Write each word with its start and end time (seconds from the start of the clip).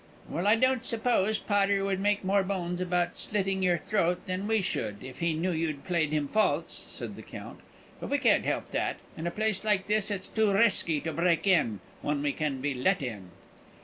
"Well, 0.27 0.47
I 0.47 0.55
don't 0.55 0.83
suppose 0.83 1.37
Potter 1.37 1.85
would 1.85 1.99
make 1.99 2.23
more 2.23 2.41
bones 2.41 2.81
about 2.81 3.19
slitting 3.19 3.61
your 3.61 3.77
throat 3.77 4.25
than 4.25 4.47
we 4.47 4.59
should, 4.63 5.03
if 5.03 5.19
he 5.19 5.33
knew 5.35 5.51
you'd 5.51 5.83
played 5.83 6.11
him 6.11 6.27
false," 6.27 6.85
said 6.89 7.15
the 7.15 7.21
Count. 7.21 7.59
"But 7.99 8.09
we 8.09 8.17
can't 8.17 8.43
help 8.45 8.71
that; 8.71 8.97
in 9.15 9.27
a 9.27 9.29
place 9.29 9.63
like 9.63 9.85
this 9.85 10.09
it's 10.09 10.29
too 10.29 10.51
risky 10.53 11.01
to 11.01 11.13
break 11.13 11.45
in, 11.45 11.81
when 12.01 12.23
we 12.23 12.33
can 12.33 12.61
be 12.61 12.73
let 12.73 13.03
in." 13.03 13.29